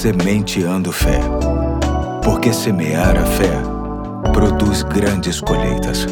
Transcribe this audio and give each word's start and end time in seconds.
Sementeando 0.00 0.90
Fé. 0.92 1.20
Porque 2.24 2.54
semear 2.54 3.18
a 3.18 3.26
fé 3.26 3.52
produz 4.32 4.82
grandes 4.82 5.42
colheitas. 5.42 6.06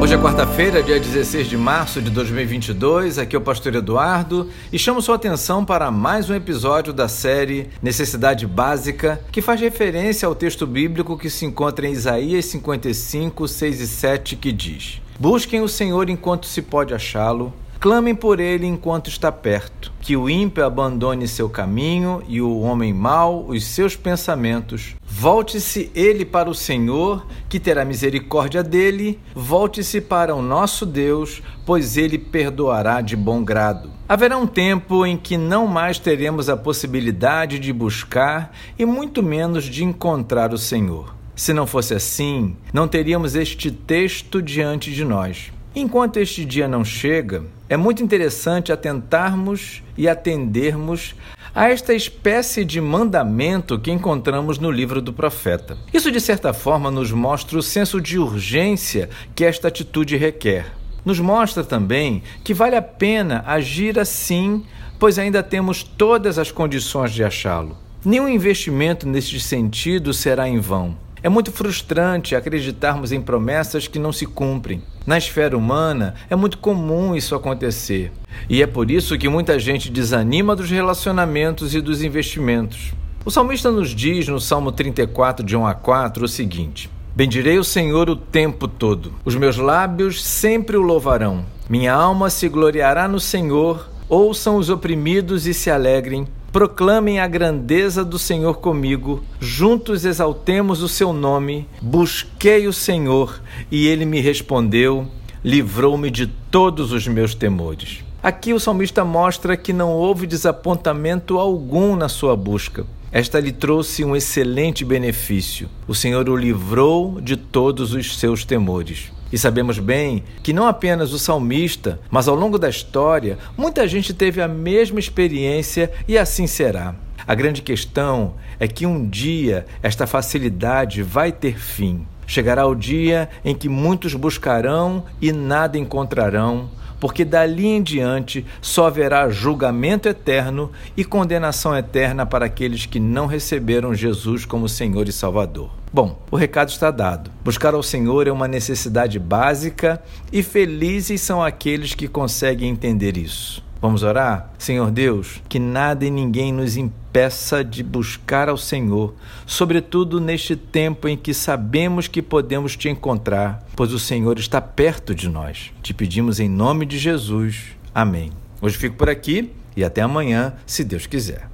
Hoje 0.00 0.14
é 0.14 0.18
quarta-feira, 0.18 0.82
dia 0.82 0.98
16 0.98 1.46
de 1.46 1.56
março 1.56 2.02
de 2.02 2.10
2022. 2.10 3.20
Aqui 3.20 3.36
é 3.36 3.38
o 3.38 3.42
Pastor 3.42 3.76
Eduardo 3.76 4.50
e 4.72 4.80
chamo 4.80 5.00
sua 5.00 5.14
atenção 5.14 5.64
para 5.64 5.92
mais 5.92 6.28
um 6.28 6.34
episódio 6.34 6.92
da 6.92 7.06
série 7.06 7.70
Necessidade 7.80 8.48
Básica, 8.48 9.20
que 9.30 9.40
faz 9.40 9.60
referência 9.60 10.26
ao 10.26 10.34
texto 10.34 10.66
bíblico 10.66 11.16
que 11.16 11.30
se 11.30 11.46
encontra 11.46 11.86
em 11.86 11.92
Isaías 11.92 12.46
55, 12.46 13.46
6 13.46 13.80
e 13.80 13.86
7, 13.86 14.34
que 14.34 14.50
diz: 14.50 15.00
Busquem 15.20 15.60
o 15.60 15.68
Senhor 15.68 16.10
enquanto 16.10 16.46
se 16.46 16.60
pode 16.60 16.92
achá-lo, 16.92 17.52
Clamem 17.82 18.14
por 18.14 18.38
ele 18.38 18.64
enquanto 18.64 19.08
está 19.08 19.32
perto, 19.32 19.92
que 20.00 20.16
o 20.16 20.30
ímpio 20.30 20.64
abandone 20.64 21.26
seu 21.26 21.50
caminho 21.50 22.22
e 22.28 22.40
o 22.40 22.60
homem 22.60 22.94
mau 22.94 23.44
os 23.48 23.64
seus 23.64 23.96
pensamentos. 23.96 24.94
Volte-se 25.04 25.90
ele 25.92 26.24
para 26.24 26.48
o 26.48 26.54
Senhor, 26.54 27.26
que 27.48 27.58
terá 27.58 27.84
misericórdia 27.84 28.62
dele, 28.62 29.18
volte-se 29.34 30.00
para 30.00 30.32
o 30.32 30.40
nosso 30.40 30.86
Deus, 30.86 31.42
pois 31.66 31.96
ele 31.96 32.18
perdoará 32.18 33.00
de 33.00 33.16
bom 33.16 33.42
grado. 33.42 33.90
Haverá 34.08 34.38
um 34.38 34.46
tempo 34.46 35.04
em 35.04 35.16
que 35.16 35.36
não 35.36 35.66
mais 35.66 35.98
teremos 35.98 36.48
a 36.48 36.56
possibilidade 36.56 37.58
de 37.58 37.72
buscar 37.72 38.52
e 38.78 38.86
muito 38.86 39.24
menos 39.24 39.64
de 39.64 39.82
encontrar 39.82 40.54
o 40.54 40.58
Senhor. 40.58 41.16
Se 41.34 41.52
não 41.52 41.66
fosse 41.66 41.94
assim, 41.94 42.56
não 42.72 42.86
teríamos 42.86 43.34
este 43.34 43.72
texto 43.72 44.40
diante 44.40 44.92
de 44.92 45.04
nós. 45.04 45.50
Enquanto 45.74 46.18
este 46.18 46.44
dia 46.44 46.68
não 46.68 46.84
chega, 46.84 47.44
é 47.66 47.78
muito 47.78 48.02
interessante 48.02 48.70
atentarmos 48.70 49.82
e 49.96 50.06
atendermos 50.06 51.14
a 51.54 51.70
esta 51.70 51.94
espécie 51.94 52.62
de 52.62 52.78
mandamento 52.78 53.78
que 53.78 53.90
encontramos 53.90 54.58
no 54.58 54.70
livro 54.70 55.00
do 55.00 55.14
profeta. 55.14 55.78
Isso, 55.90 56.12
de 56.12 56.20
certa 56.20 56.52
forma, 56.52 56.90
nos 56.90 57.10
mostra 57.10 57.58
o 57.58 57.62
senso 57.62 58.02
de 58.02 58.18
urgência 58.18 59.08
que 59.34 59.46
esta 59.46 59.68
atitude 59.68 60.14
requer. 60.18 60.66
Nos 61.06 61.18
mostra 61.18 61.64
também 61.64 62.22
que 62.44 62.52
vale 62.52 62.76
a 62.76 62.82
pena 62.82 63.42
agir 63.46 63.98
assim, 63.98 64.66
pois 64.98 65.18
ainda 65.18 65.42
temos 65.42 65.82
todas 65.82 66.38
as 66.38 66.52
condições 66.52 67.12
de 67.12 67.24
achá-lo. 67.24 67.78
Nenhum 68.04 68.28
investimento 68.28 69.08
neste 69.08 69.40
sentido 69.40 70.12
será 70.12 70.46
em 70.46 70.60
vão. 70.60 70.96
É 71.24 71.28
muito 71.28 71.52
frustrante 71.52 72.34
acreditarmos 72.34 73.12
em 73.12 73.20
promessas 73.20 73.86
que 73.86 73.98
não 73.98 74.12
se 74.12 74.26
cumprem. 74.26 74.82
Na 75.06 75.16
esfera 75.16 75.56
humana, 75.56 76.14
é 76.28 76.34
muito 76.34 76.58
comum 76.58 77.14
isso 77.14 77.36
acontecer. 77.36 78.10
E 78.48 78.60
é 78.60 78.66
por 78.66 78.90
isso 78.90 79.16
que 79.16 79.28
muita 79.28 79.56
gente 79.56 79.88
desanima 79.88 80.56
dos 80.56 80.68
relacionamentos 80.68 81.76
e 81.76 81.80
dos 81.80 82.02
investimentos. 82.02 82.92
O 83.24 83.30
salmista 83.30 83.70
nos 83.70 83.90
diz 83.90 84.26
no 84.26 84.40
Salmo 84.40 84.72
34, 84.72 85.46
de 85.46 85.56
1 85.56 85.64
a 85.64 85.74
4, 85.74 86.24
o 86.24 86.28
seguinte: 86.28 86.90
Bendirei 87.14 87.56
o 87.56 87.62
Senhor 87.62 88.10
o 88.10 88.16
tempo 88.16 88.66
todo, 88.66 89.12
os 89.24 89.36
meus 89.36 89.56
lábios 89.56 90.24
sempre 90.24 90.76
o 90.76 90.82
louvarão. 90.82 91.44
Minha 91.70 91.94
alma 91.94 92.30
se 92.30 92.48
gloriará 92.48 93.06
no 93.06 93.20
Senhor, 93.20 93.88
ouçam 94.08 94.56
os 94.56 94.68
oprimidos 94.68 95.46
e 95.46 95.54
se 95.54 95.70
alegrem 95.70 96.26
Proclamem 96.52 97.18
a 97.18 97.26
grandeza 97.26 98.04
do 98.04 98.18
Senhor 98.18 98.58
comigo, 98.58 99.24
juntos 99.40 100.04
exaltemos 100.04 100.82
o 100.82 100.88
seu 100.88 101.10
nome. 101.10 101.66
Busquei 101.80 102.68
o 102.68 102.74
Senhor 102.74 103.40
e 103.70 103.86
ele 103.86 104.04
me 104.04 104.20
respondeu, 104.20 105.08
livrou-me 105.42 106.10
de 106.10 106.26
todos 106.26 106.92
os 106.92 107.08
meus 107.08 107.34
temores. 107.34 108.04
Aqui 108.22 108.52
o 108.52 108.60
salmista 108.60 109.02
mostra 109.02 109.56
que 109.56 109.72
não 109.72 109.92
houve 109.92 110.26
desapontamento 110.26 111.38
algum 111.38 111.96
na 111.96 112.10
sua 112.10 112.36
busca. 112.36 112.84
Esta 113.10 113.40
lhe 113.40 113.50
trouxe 113.50 114.04
um 114.04 114.14
excelente 114.14 114.84
benefício. 114.84 115.70
O 115.88 115.94
Senhor 115.94 116.28
o 116.28 116.36
livrou 116.36 117.18
de 117.18 117.34
todos 117.34 117.94
os 117.94 118.18
seus 118.18 118.44
temores. 118.44 119.10
E 119.32 119.38
sabemos 119.38 119.78
bem 119.78 120.22
que 120.42 120.52
não 120.52 120.66
apenas 120.66 121.12
o 121.12 121.18
salmista, 121.18 121.98
mas 122.10 122.28
ao 122.28 122.34
longo 122.34 122.58
da 122.58 122.68
história, 122.68 123.38
muita 123.56 123.88
gente 123.88 124.12
teve 124.12 124.42
a 124.42 124.48
mesma 124.48 125.00
experiência 125.00 125.90
e 126.06 126.18
assim 126.18 126.46
será. 126.46 126.94
A 127.26 127.34
grande 127.34 127.62
questão 127.62 128.34
é 128.60 128.68
que 128.68 128.84
um 128.84 129.08
dia 129.08 129.64
esta 129.82 130.06
facilidade 130.06 131.02
vai 131.02 131.32
ter 131.32 131.58
fim. 131.58 132.06
Chegará 132.26 132.66
o 132.66 132.74
dia 132.74 133.28
em 133.44 133.54
que 133.54 133.68
muitos 133.68 134.14
buscarão 134.14 135.04
e 135.20 135.32
nada 135.32 135.78
encontrarão, 135.78 136.68
porque 137.02 137.24
dali 137.24 137.66
em 137.66 137.82
diante 137.82 138.46
só 138.60 138.86
haverá 138.86 139.28
julgamento 139.28 140.08
eterno 140.08 140.70
e 140.96 141.04
condenação 141.04 141.76
eterna 141.76 142.24
para 142.24 142.46
aqueles 142.46 142.86
que 142.86 143.00
não 143.00 143.26
receberam 143.26 143.92
Jesus 143.92 144.44
como 144.44 144.68
Senhor 144.68 145.08
e 145.08 145.12
Salvador. 145.12 145.68
Bom, 145.92 146.16
o 146.30 146.36
recado 146.36 146.68
está 146.68 146.92
dado. 146.92 147.28
Buscar 147.42 147.74
ao 147.74 147.82
Senhor 147.82 148.28
é 148.28 148.30
uma 148.30 148.46
necessidade 148.46 149.18
básica 149.18 150.00
e 150.32 150.44
felizes 150.44 151.20
são 151.22 151.42
aqueles 151.42 151.92
que 151.92 152.06
conseguem 152.06 152.70
entender 152.70 153.16
isso. 153.16 153.64
Vamos 153.82 154.04
orar? 154.04 154.52
Senhor 154.58 154.92
Deus, 154.92 155.42
que 155.48 155.58
nada 155.58 156.06
e 156.06 156.10
ninguém 156.10 156.52
nos 156.52 156.76
impeça 156.76 157.64
de 157.64 157.82
buscar 157.82 158.48
ao 158.48 158.56
Senhor, 158.56 159.12
sobretudo 159.44 160.20
neste 160.20 160.54
tempo 160.54 161.08
em 161.08 161.16
que 161.16 161.34
sabemos 161.34 162.06
que 162.06 162.22
podemos 162.22 162.76
te 162.76 162.88
encontrar, 162.88 163.66
pois 163.74 163.92
o 163.92 163.98
Senhor 163.98 164.38
está 164.38 164.60
perto 164.60 165.12
de 165.12 165.28
nós. 165.28 165.72
Te 165.82 165.92
pedimos 165.92 166.38
em 166.38 166.48
nome 166.48 166.86
de 166.86 166.96
Jesus. 166.96 167.76
Amém. 167.92 168.30
Hoje 168.60 168.76
fico 168.76 168.94
por 168.94 169.10
aqui 169.10 169.50
e 169.76 169.82
até 169.82 170.00
amanhã, 170.00 170.52
se 170.64 170.84
Deus 170.84 171.06
quiser. 171.06 171.50